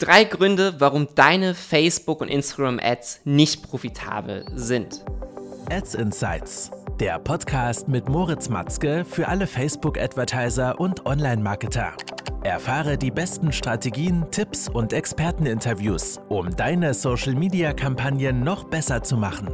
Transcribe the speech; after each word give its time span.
Drei 0.00 0.24
Gründe, 0.24 0.76
warum 0.78 1.08
deine 1.14 1.54
Facebook- 1.54 2.22
und 2.22 2.28
Instagram-Ads 2.28 3.20
nicht 3.24 3.62
profitabel 3.62 4.46
sind. 4.54 5.04
Ads 5.70 5.94
Insights, 5.94 6.70
der 6.98 7.18
Podcast 7.18 7.86
mit 7.86 8.08
Moritz 8.08 8.48
Matzke 8.48 9.04
für 9.04 9.28
alle 9.28 9.46
Facebook-Advertiser 9.46 10.80
und 10.80 11.04
Online-Marketer. 11.04 11.92
Erfahre 12.44 12.96
die 12.96 13.10
besten 13.10 13.52
Strategien, 13.52 14.24
Tipps 14.30 14.70
und 14.70 14.94
Experteninterviews, 14.94 16.18
um 16.30 16.56
deine 16.56 16.94
Social-Media-Kampagnen 16.94 18.42
noch 18.42 18.64
besser 18.64 19.02
zu 19.02 19.18
machen. 19.18 19.50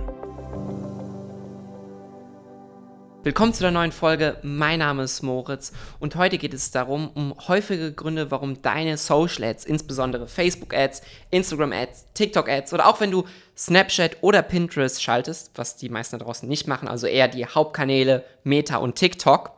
Willkommen 3.26 3.52
zu 3.52 3.62
der 3.62 3.72
neuen 3.72 3.90
Folge. 3.90 4.38
Mein 4.44 4.78
Name 4.78 5.02
ist 5.02 5.20
Moritz 5.20 5.72
und 5.98 6.14
heute 6.14 6.38
geht 6.38 6.54
es 6.54 6.70
darum, 6.70 7.10
um 7.12 7.34
häufige 7.48 7.92
Gründe, 7.92 8.30
warum 8.30 8.62
deine 8.62 8.96
Social 8.96 9.42
Ads, 9.42 9.64
insbesondere 9.64 10.28
Facebook 10.28 10.72
Ads, 10.72 11.02
Instagram 11.32 11.72
Ads, 11.72 12.06
TikTok 12.14 12.48
Ads 12.48 12.72
oder 12.72 12.86
auch 12.86 13.00
wenn 13.00 13.10
du 13.10 13.24
Snapchat 13.56 14.18
oder 14.20 14.42
Pinterest 14.42 15.02
schaltest, 15.02 15.50
was 15.56 15.74
die 15.74 15.88
meisten 15.88 16.16
da 16.16 16.24
draußen 16.24 16.48
nicht 16.48 16.68
machen, 16.68 16.86
also 16.86 17.08
eher 17.08 17.26
die 17.26 17.44
Hauptkanäle 17.44 18.24
Meta 18.44 18.76
und 18.76 18.94
TikTok, 18.94 19.50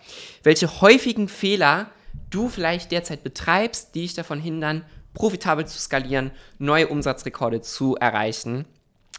welche 0.44 0.80
häufigen 0.80 1.28
Fehler 1.28 1.90
du 2.30 2.48
vielleicht 2.48 2.90
derzeit 2.90 3.22
betreibst, 3.22 3.94
die 3.94 4.00
dich 4.00 4.14
davon 4.14 4.40
hindern, 4.40 4.82
profitabel 5.12 5.66
zu 5.66 5.78
skalieren, 5.78 6.30
neue 6.56 6.88
Umsatzrekorde 6.88 7.60
zu 7.60 7.96
erreichen 7.96 8.64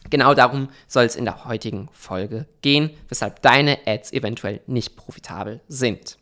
Genau 0.10 0.34
darum 0.34 0.70
soll 0.88 1.06
es 1.06 1.16
in 1.16 1.26
der 1.26 1.46
heutigen 1.46 1.90
Folge 1.94 2.48
gehen, 2.62 2.90
weshalb 3.08 3.42
deine 3.42 3.80
Ads 3.86 4.14
eventuell 4.14 4.62
nicht 4.68 4.96
profitabel 4.96 5.62
sind. 5.68 6.18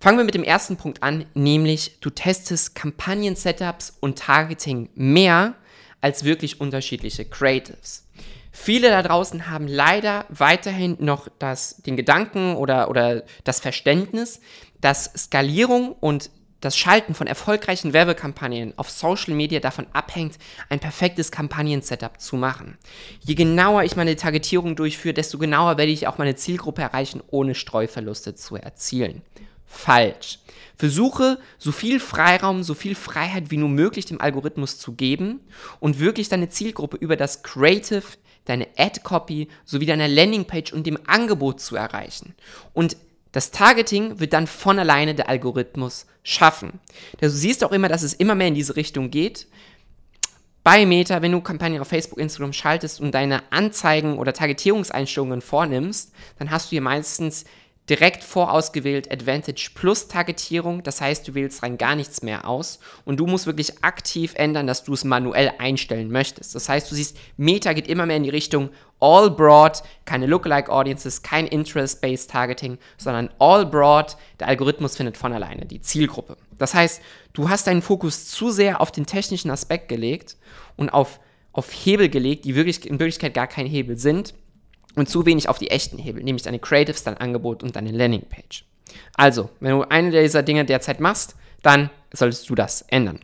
Fangen 0.00 0.18
wir 0.18 0.24
mit 0.24 0.34
dem 0.34 0.44
ersten 0.44 0.76
Punkt 0.76 1.02
an, 1.02 1.26
nämlich 1.34 1.98
du 2.00 2.10
testest 2.10 2.76
Kampagnen-Setups 2.76 3.96
und 4.00 4.18
Targeting 4.18 4.90
mehr 4.94 5.54
als 6.00 6.22
wirklich 6.22 6.60
unterschiedliche 6.60 7.24
Creatives. 7.24 8.04
Viele 8.52 8.90
da 8.90 9.02
draußen 9.02 9.50
haben 9.50 9.66
leider 9.66 10.24
weiterhin 10.28 10.96
noch 11.00 11.28
das, 11.38 11.78
den 11.78 11.96
Gedanken 11.96 12.56
oder, 12.56 12.90
oder 12.90 13.24
das 13.44 13.60
Verständnis, 13.60 14.40
dass 14.80 15.12
Skalierung 15.16 15.92
und 15.92 16.30
das 16.60 16.76
Schalten 16.76 17.14
von 17.14 17.26
erfolgreichen 17.26 17.92
Werbekampagnen 17.92 18.74
auf 18.76 18.90
Social 18.90 19.34
Media 19.34 19.60
davon 19.60 19.86
abhängt, 19.92 20.38
ein 20.68 20.80
perfektes 20.80 21.30
Kampagnen-Setup 21.30 22.20
zu 22.20 22.36
machen. 22.36 22.78
Je 23.20 23.34
genauer 23.34 23.84
ich 23.84 23.96
meine 23.96 24.16
Targetierung 24.16 24.74
durchführe, 24.74 25.14
desto 25.14 25.38
genauer 25.38 25.78
werde 25.78 25.92
ich 25.92 26.06
auch 26.08 26.18
meine 26.18 26.36
Zielgruppe 26.36 26.82
erreichen, 26.82 27.22
ohne 27.28 27.54
Streuverluste 27.54 28.34
zu 28.34 28.56
erzielen. 28.56 29.22
Falsch. 29.66 30.38
Versuche, 30.76 31.38
so 31.58 31.72
viel 31.72 32.00
Freiraum, 32.00 32.62
so 32.62 32.74
viel 32.74 32.94
Freiheit 32.94 33.50
wie 33.50 33.56
nur 33.56 33.68
möglich 33.68 34.06
dem 34.06 34.20
Algorithmus 34.20 34.78
zu 34.78 34.92
geben 34.92 35.40
und 35.80 35.98
wirklich 35.98 36.28
deine 36.28 36.48
Zielgruppe 36.48 36.96
über 36.96 37.16
das 37.16 37.42
Creative, 37.42 38.04
deine 38.44 38.66
Ad-Copy 38.76 39.48
sowie 39.64 39.86
deine 39.86 40.06
Landingpage 40.06 40.72
und 40.72 40.86
dem 40.86 40.98
Angebot 41.06 41.60
zu 41.60 41.76
erreichen. 41.76 42.34
Und 42.72 42.96
das 43.38 43.52
Targeting 43.52 44.18
wird 44.18 44.32
dann 44.32 44.48
von 44.48 44.80
alleine 44.80 45.14
der 45.14 45.28
Algorithmus 45.28 46.06
schaffen. 46.24 46.80
Du 47.20 47.30
siehst 47.30 47.62
auch 47.62 47.70
immer, 47.70 47.86
dass 47.86 48.02
es 48.02 48.12
immer 48.12 48.34
mehr 48.34 48.48
in 48.48 48.56
diese 48.56 48.74
Richtung 48.74 49.12
geht. 49.12 49.46
Bei 50.64 50.84
Meta, 50.84 51.22
wenn 51.22 51.30
du 51.30 51.40
Kampagnen 51.40 51.80
auf 51.80 51.86
Facebook, 51.86 52.18
Instagram 52.18 52.52
schaltest 52.52 53.00
und 53.00 53.12
deine 53.12 53.44
Anzeigen 53.52 54.18
oder 54.18 54.32
Targetierungseinstellungen 54.32 55.40
vornimmst, 55.40 56.12
dann 56.40 56.50
hast 56.50 56.66
du 56.66 56.70
hier 56.70 56.80
meistens 56.80 57.44
direkt 57.88 58.24
vorausgewählt 58.24 59.12
Advantage 59.12 59.70
plus 59.72 60.08
Targetierung. 60.08 60.82
Das 60.82 61.00
heißt, 61.00 61.28
du 61.28 61.34
wählst 61.34 61.62
rein 61.62 61.78
gar 61.78 61.94
nichts 61.94 62.22
mehr 62.22 62.44
aus 62.48 62.80
und 63.04 63.20
du 63.20 63.28
musst 63.28 63.46
wirklich 63.46 63.84
aktiv 63.84 64.32
ändern, 64.34 64.66
dass 64.66 64.82
du 64.82 64.94
es 64.94 65.04
manuell 65.04 65.52
einstellen 65.58 66.10
möchtest. 66.10 66.56
Das 66.56 66.68
heißt, 66.68 66.90
du 66.90 66.96
siehst, 66.96 67.16
Meta 67.36 67.72
geht 67.72 67.86
immer 67.86 68.04
mehr 68.04 68.16
in 68.16 68.24
die 68.24 68.30
Richtung 68.30 68.70
All 69.00 69.30
Broad, 69.30 69.82
keine 70.04 70.26
Lookalike 70.26 70.70
Audiences, 70.70 71.22
kein 71.22 71.46
Interest-Based 71.46 72.30
Targeting, 72.30 72.78
sondern 72.96 73.30
All 73.38 73.64
Broad. 73.66 74.16
Der 74.40 74.48
Algorithmus 74.48 74.96
findet 74.96 75.16
von 75.16 75.32
alleine 75.32 75.66
die 75.66 75.80
Zielgruppe. 75.80 76.36
Das 76.58 76.74
heißt, 76.74 77.00
du 77.32 77.48
hast 77.48 77.66
deinen 77.66 77.82
Fokus 77.82 78.26
zu 78.26 78.50
sehr 78.50 78.80
auf 78.80 78.90
den 78.90 79.06
technischen 79.06 79.50
Aspekt 79.50 79.88
gelegt 79.88 80.36
und 80.76 80.90
auf, 80.90 81.20
auf 81.52 81.70
Hebel 81.72 82.08
gelegt, 82.08 82.44
die 82.44 82.54
wirklich, 82.54 82.86
in 82.86 82.98
Wirklichkeit 82.98 83.34
gar 83.34 83.46
kein 83.46 83.66
Hebel 83.66 83.96
sind 83.96 84.34
und 84.96 85.08
zu 85.08 85.26
wenig 85.26 85.48
auf 85.48 85.58
die 85.58 85.70
echten 85.70 85.98
Hebel, 85.98 86.22
nämlich 86.22 86.42
deine 86.42 86.58
Creatives, 86.58 87.04
dein 87.04 87.16
Angebot 87.16 87.62
und 87.62 87.76
deine 87.76 87.92
Landingpage. 87.92 88.64
Also, 89.14 89.50
wenn 89.60 89.72
du 89.72 89.82
eine 89.82 90.10
dieser 90.10 90.42
Dinge 90.42 90.64
derzeit 90.64 90.98
machst, 91.00 91.36
dann 91.62 91.90
solltest 92.12 92.48
du 92.48 92.54
das 92.54 92.82
ändern. 92.82 93.20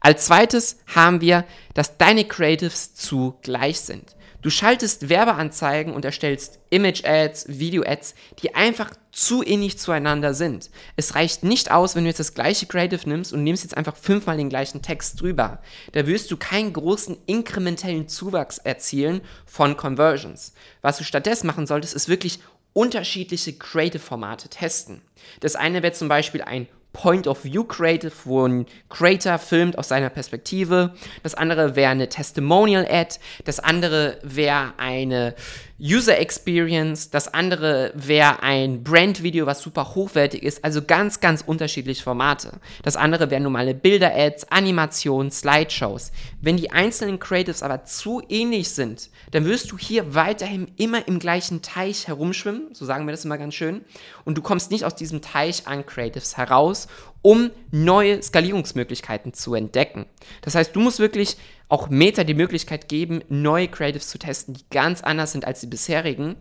Als 0.00 0.26
zweites 0.26 0.78
haben 0.94 1.20
wir, 1.20 1.44
dass 1.74 1.96
deine 1.98 2.24
Creatives 2.24 2.94
zu 2.94 3.38
gleich 3.42 3.80
sind. 3.80 4.16
Du 4.42 4.50
schaltest 4.50 5.08
Werbeanzeigen 5.08 5.94
und 5.94 6.04
erstellst 6.04 6.58
Image-Ads, 6.70 7.46
Video-Ads, 7.46 8.16
die 8.42 8.56
einfach 8.56 8.90
zu 9.12 9.44
ähnlich 9.44 9.78
zueinander 9.78 10.34
sind. 10.34 10.68
Es 10.96 11.14
reicht 11.14 11.44
nicht 11.44 11.70
aus, 11.70 11.94
wenn 11.94 12.02
du 12.02 12.08
jetzt 12.08 12.18
das 12.18 12.34
gleiche 12.34 12.66
Creative 12.66 13.08
nimmst 13.08 13.32
und 13.32 13.44
nimmst 13.44 13.62
jetzt 13.62 13.76
einfach 13.76 13.96
fünfmal 13.96 14.36
den 14.36 14.48
gleichen 14.48 14.82
Text 14.82 15.20
drüber. 15.20 15.62
Da 15.92 16.08
wirst 16.08 16.28
du 16.32 16.36
keinen 16.36 16.72
großen 16.72 17.16
inkrementellen 17.26 18.08
Zuwachs 18.08 18.58
erzielen 18.58 19.20
von 19.46 19.76
Conversions. 19.76 20.54
Was 20.80 20.98
du 20.98 21.04
stattdessen 21.04 21.46
machen 21.46 21.68
solltest, 21.68 21.94
ist 21.94 22.08
wirklich 22.08 22.40
unterschiedliche 22.72 23.52
Creative-Formate 23.52 24.48
testen. 24.48 25.02
Das 25.38 25.54
eine 25.54 25.84
wäre 25.84 25.92
zum 25.92 26.08
Beispiel 26.08 26.42
ein 26.42 26.66
Point-of-View-Creative, 26.92 28.12
wo 28.24 28.46
ein 28.46 28.66
Creator 28.88 29.38
filmt 29.38 29.78
aus 29.78 29.88
seiner 29.88 30.10
Perspektive. 30.10 30.94
Das 31.22 31.34
andere 31.34 31.74
wäre 31.74 31.90
eine 31.90 32.08
Testimonial-Ad. 32.08 33.16
Das 33.44 33.60
andere 33.60 34.18
wäre 34.22 34.74
eine 34.76 35.34
User 35.82 36.16
Experience. 36.20 37.10
Das 37.10 37.34
andere 37.34 37.90
wäre 37.96 38.40
ein 38.44 38.84
Brand-Video, 38.84 39.46
was 39.46 39.62
super 39.62 39.96
hochwertig 39.96 40.44
ist. 40.44 40.64
Also 40.64 40.80
ganz, 40.80 41.18
ganz 41.18 41.42
unterschiedliche 41.44 42.04
Formate. 42.04 42.60
Das 42.84 42.94
andere 42.94 43.30
wären 43.32 43.42
normale 43.42 43.74
Bilder-Ads, 43.74 44.52
Animationen, 44.52 45.32
Slideshows. 45.32 46.12
Wenn 46.40 46.56
die 46.56 46.70
einzelnen 46.70 47.18
Creatives 47.18 47.64
aber 47.64 47.84
zu 47.84 48.22
ähnlich 48.28 48.68
sind, 48.68 49.10
dann 49.32 49.44
wirst 49.44 49.72
du 49.72 49.78
hier 49.78 50.14
weiterhin 50.14 50.70
immer 50.76 51.08
im 51.08 51.18
gleichen 51.18 51.62
Teich 51.62 52.06
herumschwimmen. 52.06 52.68
So 52.74 52.84
sagen 52.84 53.04
wir 53.08 53.10
das 53.10 53.24
immer 53.24 53.38
ganz 53.38 53.54
schön. 53.54 53.84
Und 54.24 54.38
du 54.38 54.42
kommst 54.42 54.70
nicht 54.70 54.84
aus 54.84 54.94
diesem 54.94 55.20
Teich 55.20 55.66
an 55.66 55.84
Creatives 55.84 56.36
heraus 56.36 56.86
um 57.22 57.50
neue 57.70 58.20
Skalierungsmöglichkeiten 58.22 59.32
zu 59.32 59.54
entdecken. 59.54 60.06
Das 60.42 60.54
heißt, 60.54 60.74
du 60.76 60.80
musst 60.80 60.98
wirklich 60.98 61.36
auch 61.68 61.88
Meta 61.88 62.24
die 62.24 62.34
Möglichkeit 62.34 62.88
geben, 62.88 63.22
neue 63.28 63.68
Creatives 63.68 64.08
zu 64.08 64.18
testen, 64.18 64.54
die 64.54 64.64
ganz 64.70 65.02
anders 65.02 65.32
sind 65.32 65.46
als 65.46 65.60
die 65.60 65.68
bisherigen, 65.68 66.36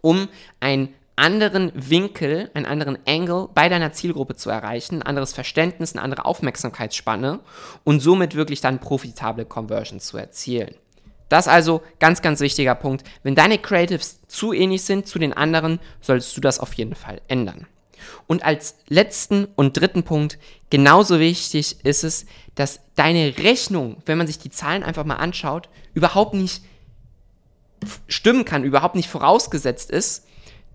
um 0.00 0.28
einen 0.60 0.94
anderen 1.16 1.72
Winkel, 1.74 2.50
einen 2.54 2.66
anderen 2.66 2.98
Angle 3.06 3.48
bei 3.54 3.68
deiner 3.68 3.92
Zielgruppe 3.92 4.34
zu 4.34 4.48
erreichen, 4.48 4.96
ein 4.96 5.02
anderes 5.02 5.32
Verständnis, 5.32 5.92
eine 5.92 6.02
andere 6.02 6.24
Aufmerksamkeitsspanne 6.24 7.40
und 7.84 8.00
somit 8.00 8.34
wirklich 8.34 8.60
dann 8.60 8.80
profitable 8.80 9.44
Conversions 9.44 10.06
zu 10.06 10.16
erzielen. 10.16 10.74
Das 11.28 11.48
also 11.48 11.82
ganz, 11.98 12.20
ganz 12.22 12.40
wichtiger 12.40 12.74
Punkt. 12.74 13.04
Wenn 13.22 13.34
deine 13.34 13.58
Creatives 13.58 14.20
zu 14.26 14.52
ähnlich 14.52 14.82
sind 14.82 15.06
zu 15.06 15.18
den 15.18 15.32
anderen, 15.32 15.80
solltest 16.00 16.36
du 16.36 16.40
das 16.40 16.60
auf 16.60 16.74
jeden 16.74 16.94
Fall 16.94 17.20
ändern. 17.28 17.66
Und 18.26 18.44
als 18.44 18.76
letzten 18.88 19.46
und 19.56 19.76
dritten 19.76 20.02
Punkt, 20.02 20.38
genauso 20.70 21.18
wichtig 21.20 21.84
ist 21.84 22.04
es, 22.04 22.26
dass 22.54 22.80
deine 22.94 23.36
Rechnung, 23.38 23.96
wenn 24.06 24.18
man 24.18 24.26
sich 24.26 24.38
die 24.38 24.50
Zahlen 24.50 24.82
einfach 24.82 25.04
mal 25.04 25.16
anschaut, 25.16 25.68
überhaupt 25.94 26.34
nicht 26.34 26.62
stimmen 28.08 28.44
kann, 28.44 28.64
überhaupt 28.64 28.94
nicht 28.94 29.08
vorausgesetzt 29.08 29.90
ist, 29.90 30.26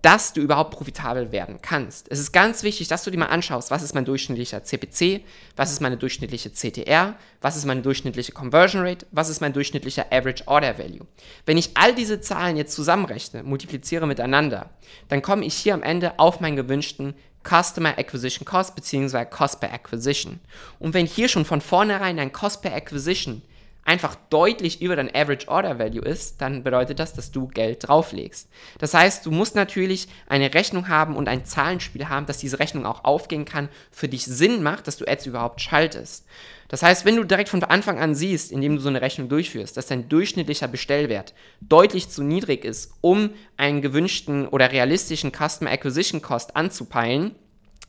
dass 0.02 0.34
du 0.34 0.42
überhaupt 0.42 0.72
profitabel 0.72 1.32
werden 1.32 1.60
kannst. 1.62 2.08
Es 2.10 2.20
ist 2.20 2.32
ganz 2.32 2.64
wichtig, 2.64 2.88
dass 2.88 3.04
du 3.04 3.12
dir 3.12 3.18
mal 3.18 3.26
anschaust, 3.26 3.72
was 3.72 3.82
ist 3.82 3.96
mein 3.96 4.06
durchschnittlicher 4.06 4.64
CPC, 4.64 5.22
was 5.56 5.72
ist 5.72 5.82
meine 5.82 5.98
durchschnittliche 5.98 6.52
CTR, 6.52 7.16
was 7.42 7.58
ist 7.58 7.66
meine 7.66 7.82
durchschnittliche 7.82 8.32
Conversion 8.32 8.84
Rate, 8.84 9.06
was 9.12 9.30
ist 9.30 9.42
mein 9.42 9.54
durchschnittlicher 9.54 10.06
Average 10.12 10.44
Order 10.48 10.78
Value. 10.78 11.06
Wenn 11.46 11.58
ich 11.58 11.72
all 11.76 11.96
diese 11.96 12.22
Zahlen 12.22 12.58
jetzt 12.58 12.76
zusammenrechne, 12.76 13.44
multipliziere 13.44 14.08
miteinander, 14.08 14.70
dann 15.10 15.22
komme 15.22 15.46
ich 15.46 15.56
hier 15.56 15.74
am 15.74 15.84
Ende 15.84 16.20
auf 16.20 16.40
meinen 16.40 16.56
gewünschten 16.56 17.16
Customer 17.44 17.98
Acquisition 17.98 18.46
Cost 18.46 18.76
bzw. 18.76 19.26
Cost 19.26 19.60
per 19.60 19.74
Acquisition. 19.74 20.40
Und 20.80 20.94
wenn 20.94 21.06
hier 21.06 21.30
schon 21.30 21.46
von 21.46 21.62
vornherein 21.62 22.20
ein 22.20 22.34
Cost 22.34 22.62
per 22.62 22.76
Acquisition 22.76 23.42
einfach 23.88 24.16
deutlich 24.30 24.82
über 24.82 24.98
dein 24.98 25.14
Average 25.16 25.48
Order 25.48 25.80
Value 25.80 26.04
ist, 26.04 26.42
dann 26.42 26.64
bedeutet 26.64 27.00
das, 27.00 27.14
dass 27.14 27.32
du 27.32 27.48
Geld 27.48 27.88
drauflegst. 27.88 28.50
Das 28.80 28.94
heißt, 28.94 29.26
du 29.26 29.32
musst 29.32 29.56
natürlich 29.56 30.10
eine 30.28 30.54
Rechnung 30.54 30.90
haben 30.90 31.16
und 31.16 31.30
ein 31.30 31.46
Zahlenspiel 31.46 32.10
haben, 32.10 32.26
dass 32.26 32.38
diese 32.38 32.60
Rechnung 32.60 32.86
auch 32.86 33.06
aufgehen 33.06 33.46
kann, 33.46 33.70
für 33.90 34.10
dich 34.10 34.26
Sinn 34.26 34.62
macht, 34.62 34.88
dass 34.88 34.98
du 34.98 35.08
Ads 35.08 35.28
überhaupt 35.28 35.62
schaltest. 35.62 36.26
Das 36.68 36.84
heißt, 36.84 37.06
wenn 37.06 37.16
du 37.16 37.24
direkt 37.24 37.48
von 37.48 37.64
Anfang 37.64 37.98
an 37.98 38.14
siehst, 38.14 38.52
indem 38.52 38.76
du 38.76 38.82
so 38.82 38.90
eine 38.90 39.02
Rechnung 39.02 39.30
durchführst, 39.30 39.78
dass 39.78 39.88
dein 39.88 40.10
durchschnittlicher 40.10 40.68
Bestellwert 40.68 41.34
deutlich 41.62 42.10
zu 42.10 42.24
niedrig 42.24 42.66
ist, 42.66 42.92
um 43.00 43.30
einen 43.56 43.82
gewünschten 43.82 44.50
oder 44.50 44.70
realistischen 44.70 45.32
Customer 45.32 45.72
Acquisition 45.72 46.22
Cost 46.22 46.58
anzupeilen, 46.58 47.36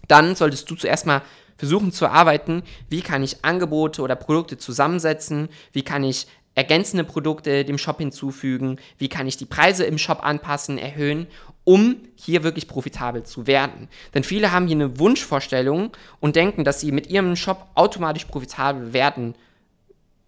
dann 0.07 0.35
solltest 0.35 0.71
du 0.71 0.75
zuerst 0.75 1.07
mal 1.07 1.23
versuchen 1.57 1.93
zu 1.93 2.05
erarbeiten, 2.05 2.63
wie 2.89 3.03
kann 3.03 3.23
ich 3.23 3.45
Angebote 3.45 4.01
oder 4.03 4.15
Produkte 4.15 4.59
zusammensetzen, 4.59 5.49
wie 5.73 5.83
kann 5.83 6.05
ich 6.05 6.29
ergänzende 6.55 7.05
Produkte 7.05 7.65
dem 7.65 7.79
Shop 7.79 7.99
hinzufügen, 7.99 8.81
wie 8.99 9.09
kann 9.09 9.29
ich 9.29 9.37
die 9.37 9.47
Preise 9.47 9.85
im 9.85 9.99
Shop 9.99 10.25
anpassen, 10.25 10.77
erhöhen, 10.77 11.29
um 11.63 11.97
hier 12.17 12.43
wirklich 12.43 12.67
profitabel 12.67 13.23
zu 13.23 13.47
werden. 13.47 13.89
Denn 14.15 14.25
viele 14.25 14.51
haben 14.51 14.67
hier 14.67 14.77
eine 14.77 14.99
Wunschvorstellung 14.99 15.93
und 16.19 16.35
denken, 16.35 16.65
dass 16.65 16.81
sie 16.81 16.91
mit 16.91 17.09
ihrem 17.09 17.37
Shop 17.37 17.69
automatisch 17.75 18.25
profitabel 18.25 18.93
werden, 18.93 19.35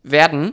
werden. 0.03 0.53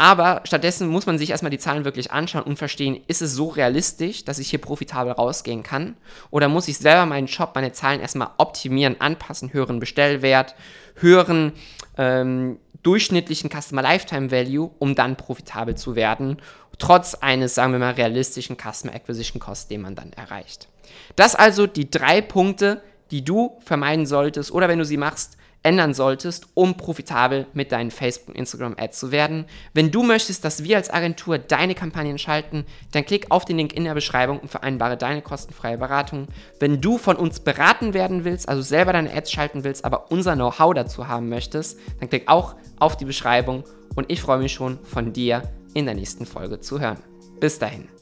Aber 0.00 0.42
stattdessen 0.44 0.88
muss 0.88 1.06
man 1.06 1.18
sich 1.18 1.30
erstmal 1.30 1.50
die 1.50 1.58
Zahlen 1.58 1.84
wirklich 1.84 2.12
anschauen 2.12 2.44
und 2.44 2.56
verstehen, 2.56 3.00
ist 3.08 3.20
es 3.20 3.34
so 3.34 3.48
realistisch, 3.48 4.24
dass 4.24 4.38
ich 4.38 4.48
hier 4.48 4.60
profitabel 4.60 5.12
rausgehen 5.12 5.64
kann? 5.64 5.96
Oder 6.30 6.48
muss 6.48 6.68
ich 6.68 6.78
selber 6.78 7.04
meinen 7.04 7.26
Shop, 7.26 7.50
meine 7.56 7.72
Zahlen 7.72 8.00
erstmal 8.00 8.30
optimieren, 8.38 9.00
anpassen, 9.00 9.52
höheren 9.52 9.80
Bestellwert, 9.80 10.54
höheren 10.94 11.52
ähm, 11.96 12.58
durchschnittlichen 12.84 13.50
Customer 13.50 13.82
Lifetime 13.82 14.30
Value, 14.30 14.70
um 14.78 14.94
dann 14.94 15.16
profitabel 15.16 15.74
zu 15.74 15.96
werden, 15.96 16.40
trotz 16.78 17.14
eines, 17.14 17.56
sagen 17.56 17.72
wir 17.72 17.80
mal, 17.80 17.94
realistischen 17.94 18.56
Customer 18.56 18.94
Acquisition 18.94 19.40
Cost, 19.40 19.68
den 19.68 19.80
man 19.80 19.96
dann 19.96 20.12
erreicht. 20.12 20.68
Das 21.16 21.34
also 21.34 21.66
die 21.66 21.90
drei 21.90 22.20
Punkte, 22.20 22.82
die 23.10 23.24
du 23.24 23.58
vermeiden 23.64 24.06
solltest 24.06 24.52
oder 24.52 24.68
wenn 24.68 24.78
du 24.78 24.84
sie 24.84 24.96
machst, 24.96 25.37
ändern 25.62 25.94
solltest, 25.94 26.46
um 26.54 26.76
profitabel 26.76 27.46
mit 27.52 27.72
deinen 27.72 27.90
Facebook 27.90 28.28
und 28.28 28.36
Instagram 28.36 28.76
Ads 28.78 28.98
zu 28.98 29.12
werden. 29.12 29.44
Wenn 29.74 29.90
du 29.90 30.02
möchtest, 30.02 30.44
dass 30.44 30.64
wir 30.64 30.76
als 30.76 30.90
Agentur 30.90 31.38
deine 31.38 31.74
Kampagnen 31.74 32.18
schalten, 32.18 32.64
dann 32.92 33.04
klick 33.04 33.26
auf 33.30 33.44
den 33.44 33.58
Link 33.58 33.72
in 33.72 33.84
der 33.84 33.94
Beschreibung 33.94 34.38
und 34.38 34.50
vereinbare 34.50 34.96
deine 34.96 35.22
kostenfreie 35.22 35.78
Beratung. 35.78 36.28
Wenn 36.60 36.80
du 36.80 36.98
von 36.98 37.16
uns 37.16 37.40
beraten 37.40 37.94
werden 37.94 38.24
willst, 38.24 38.48
also 38.48 38.62
selber 38.62 38.92
deine 38.92 39.12
Ads 39.12 39.32
schalten 39.32 39.64
willst, 39.64 39.84
aber 39.84 40.10
unser 40.10 40.34
Know-how 40.34 40.74
dazu 40.74 41.08
haben 41.08 41.28
möchtest, 41.28 41.78
dann 42.00 42.08
klick 42.08 42.28
auch 42.28 42.54
auf 42.78 42.96
die 42.96 43.04
Beschreibung 43.04 43.64
und 43.96 44.10
ich 44.10 44.20
freue 44.20 44.38
mich 44.38 44.52
schon 44.52 44.78
von 44.84 45.12
dir 45.12 45.42
in 45.74 45.86
der 45.86 45.94
nächsten 45.94 46.26
Folge 46.26 46.60
zu 46.60 46.80
hören. 46.80 46.98
Bis 47.40 47.58
dahin. 47.58 47.97